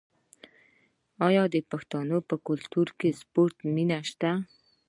آیا 1.27 1.43
د 1.53 1.55
پښتنو 1.71 2.17
په 2.29 2.35
کلتور 2.47 2.87
کې 2.99 3.09
د 3.11 3.15
سپورت 3.21 3.55
مینه 3.75 3.89
نشته؟ 4.01 4.31